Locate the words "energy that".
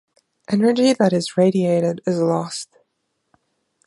0.49-1.13